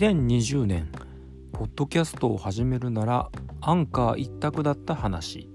[0.00, 0.90] 2020年
[1.52, 3.30] ポッドキャストを始めるなら
[3.60, 5.46] アンカー一択だった話。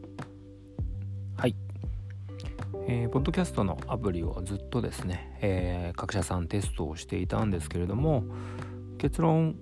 [1.35, 1.55] はい、
[2.87, 8.23] えー、ポッドキャストのアプリをずっとですね、えー、各社さんテストをしていたんですけれども
[8.99, 9.55] 結論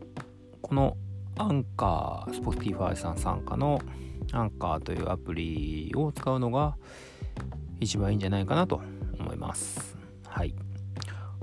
[0.61, 0.97] この
[1.37, 3.79] アンカー Spotify さん参加の
[4.33, 6.75] アンカーというアプリを使うのが
[7.79, 8.81] 一番いいんじゃないかなと
[9.17, 9.95] 思います。
[10.27, 10.53] はい、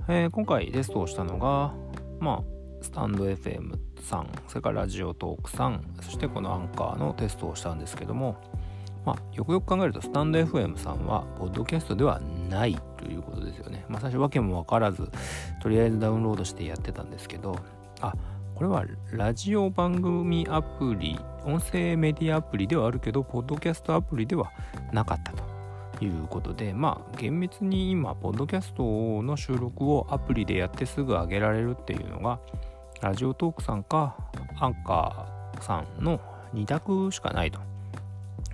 [0.09, 1.73] えー、今回テストをしたのが
[2.19, 8.37] まあスタンド FM さんそれからラジオトークさんそしてこのアンカーのテストをしたんですけども
[9.05, 13.85] まあ、よくよく考えるとスタンド FM さんはポッドキャストではないということですよね。
[13.89, 15.09] まあ、最初訳も分からず
[15.63, 17.59] とりあえずダウンロードしてやってたんですけど
[18.01, 18.15] あ
[18.55, 24.53] これはラジオ番組アプリ音声メディアアプリではあるけどポッドキャストアプリでは
[24.93, 32.39] なかったということでまあ厳密に今ポッドキャストの収録をアプリでやってすぐ上げられるっていうのが
[33.03, 34.15] ラジオトークさんか
[34.59, 36.21] アンカーさんの
[36.55, 37.59] 2択しかないと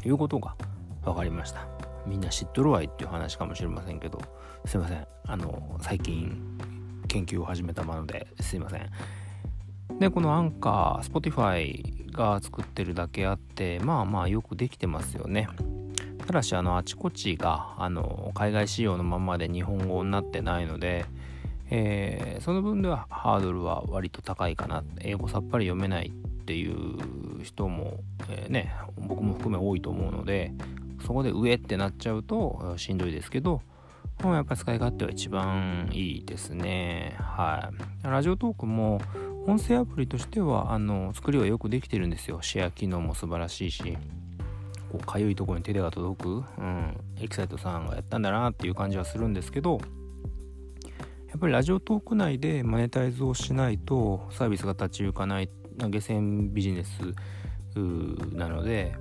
[0.05, 0.55] いうことが
[1.03, 1.67] 分かりました。
[2.07, 4.21] みんな知っとるわいっていう話かもしれませんけど
[4.65, 5.07] すいません。
[5.27, 6.41] あの最近
[7.09, 8.89] 研究を始めたものですいません。
[9.99, 15.49] でこのアンカー Spotify が作ってるだけあってまあまあよくできてますよね。
[16.25, 21.05] ただしあのあちこちがあの海外仕様のままで日本語になってないので、
[21.71, 24.85] えー、その分ではハードルは割と高いかな。
[25.01, 30.53] 英語さっぱり読めないっていう人も、えー、ね僕も含め多いと思うので
[31.05, 33.63] そこで上ってなっちゃうとしんどいですけど
[34.23, 37.17] やっぱ使い勝手は一番いいですね。
[37.19, 37.71] は
[38.05, 38.09] い。
[38.09, 39.01] ラジオトークも
[39.47, 42.41] 音声アプリとしてはあの作りはよくできてるんですよ。
[42.43, 43.97] シェア機能も素晴らしいし
[44.91, 46.29] こうかゆいところに手が届く、
[46.59, 49.81] うん、エキサイトさんがやったんだなっていう感じはするんですけど
[51.37, 56.89] やっぱりラジオトーク内でマネタイズをしないとサービスが立ち行かない投げ銭ビジネス
[58.33, 58.97] なので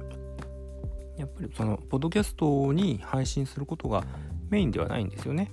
[1.17, 4.03] やっぱりそのポッドキャストに配信することが
[4.49, 5.49] メインではないんですよね。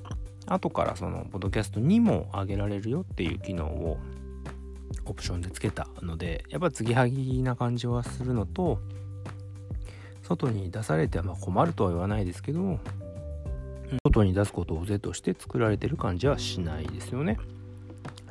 [0.46, 3.98] 後からそのポッドキャストにも上げられるよっていう機能を
[5.04, 8.80] オプションでつけたのでやっぱ継ぎはぎな感じはするのと
[10.24, 12.80] 外に出されてはま困るとは言わないですけど
[14.04, 17.38] 外に出すことを是として作られてる感じはしないですよね。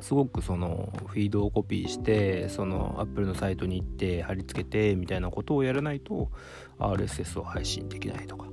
[0.00, 6.30] すごくそのフィードをコピーしてその Apple のサイトに行って貼り付けてみたいなことをやらないと
[6.78, 8.46] RSS を配信できないとか。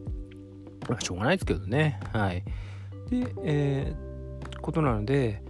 [1.00, 2.00] しょうがないですけどね。
[2.14, 2.44] はい。
[3.10, 5.44] で、えー、ことなので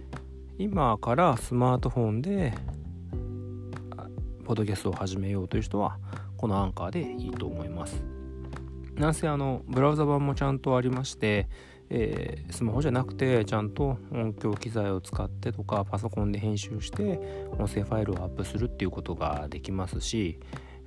[0.58, 2.54] 今からスマートフォンで
[4.44, 5.98] ポッドキャストを始めようという人は
[6.36, 8.09] このアンカーでいいと思います。
[9.00, 11.48] なんせあのブラウザ版もちゃんとありまして
[11.92, 17.18] えー、スマホじゃなくてちゃんと音響機材を使ってとかパソコンで編集して
[17.58, 20.38] 音声ファイルをアップするっていうことができますし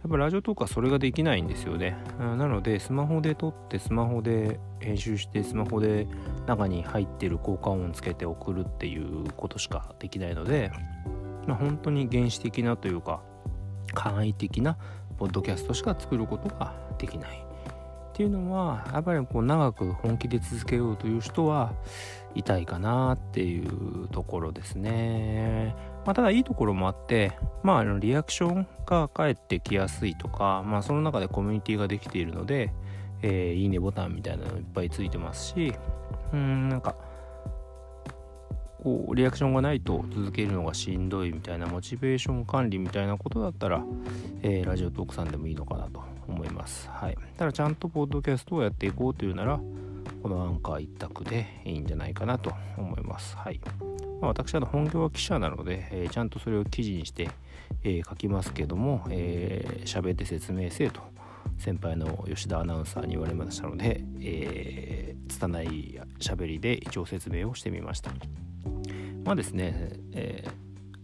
[0.02, 1.98] やっぱラジオトークはそれができないんですよね。
[2.20, 6.08] なのでスマホで撮ってスマホで編集してスマホで
[6.46, 10.72] 中に入ってる効果音つけて送るっていうことしかできないので、
[11.48, 13.22] まあ、本当に原始的なというか
[13.94, 14.78] 簡易的な
[15.18, 17.43] ポッドキャストしか作ることができない。
[18.14, 21.74] っていうのはやっぱりこう長く本気で続けようという人は
[22.36, 25.76] 痛いかなっていうところですね。
[26.06, 27.32] まあ、ただいいところもあって、
[27.64, 32.72] まあ、リアクションが返ってきやすいとか、まあ、その中でコミュニティができているので、
[33.24, 35.74] えー、いいねボタンみたいなのいっぱいついてますし、
[36.34, 36.96] うん、なんか、
[38.84, 43.84] こうリアクションがないと続けるのがしんどいみたいなモチベーション管理みたいなことだったら、
[44.44, 46.90] えー、ラジオトークさんでもいいのかなと思います。
[46.90, 47.18] はい。
[47.38, 49.60] ただちゃんとポッドキャストをやっていこうというなら、
[50.22, 53.36] このアンカー一択でいいんじゃないかなと思います。
[53.38, 53.60] はい。
[54.22, 57.30] まあ、私は本業は記者なので、えー、ちゃんとそれを記事にして、
[57.84, 61.02] えー、書きますけども、えー、喋って説明せえと
[61.58, 68.12] 先輩の吉田アナウンサーに言われましたので、えー、拙い喋りで一応説明をしてみました。
[69.26, 70.63] まあですね、えー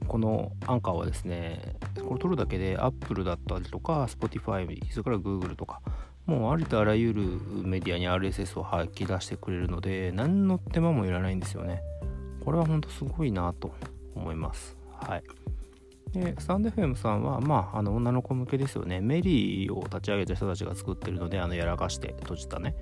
[0.09, 1.75] このアンカーはですね、
[2.07, 5.81] これ取るだけで Apple だったりとか Spotify、それから Google とか、
[6.25, 7.21] もうありとあらゆる
[7.63, 11.83] メディアに RSS を吐き出してくれるので、何の手間もいらないんですよね。
[12.43, 13.71] これは本当すごいなと
[14.15, 14.75] 思います。
[14.99, 15.23] はい。
[16.11, 19.01] で、スタンド FM さんは、まあ、あの女の子向けですよね。
[19.01, 22.75] メリーを立ち上げた人たちが作ってるので、あのやらかして閉じたね。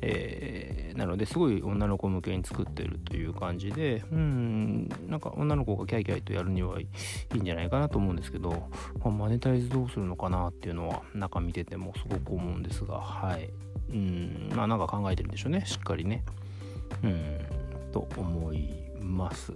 [0.00, 6.86] えー、なのですごい女の子向けに作ってるという感じでうんなんか女の子がキャイキャイとやるにはい
[7.34, 8.68] いんじゃないかなと思うんですけど、
[9.00, 13.50] まあ、マネタイズどうするのかなっていうのは中見ててもすごく思うんですがはい。
[13.90, 16.24] うんまあなんか考えてるんでしょうねしっかりね。
[17.02, 17.38] うん
[17.92, 18.68] と思い
[19.00, 19.52] ます。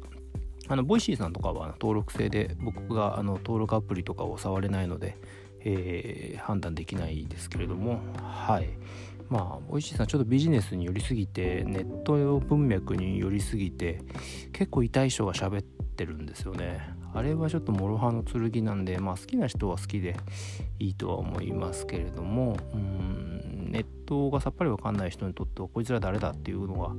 [0.68, 5.18] あの Voicy さんとかは登録制で僕があの登録アプリとかを触れないので、
[5.64, 8.70] えー、判断できないですけれどもはい。
[9.28, 14.00] まあ Voicy さんちょっとビジネスに寄りすぎてネット文脈に寄りすぎて
[14.52, 16.80] 結構痛い人が喋ってるんですよね。
[17.14, 20.16] あれはちょっと諸刃の剣なんでまあ好きな人は好きで
[20.78, 26.94] いいとは思いますけれどもうんネットがさっぱりわかんない人にとってはこいつら誰だっていうのが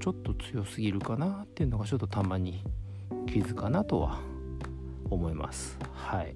[0.00, 2.62] ちょっと強すぎるかなっていうのがちょっとたまに
[3.26, 4.20] 気づかなとは
[5.10, 5.78] 思います。
[5.92, 6.34] はい。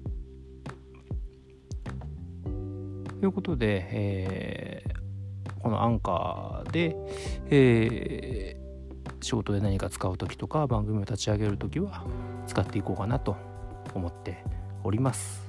[3.19, 4.92] ということで、えー、
[5.63, 6.95] このアンカーで、
[7.49, 12.03] えー、仕事で何か使う時とか番組を立ち上げる時は
[12.45, 13.37] 使っていこうかなと
[13.95, 14.43] 思って
[14.83, 15.41] おります。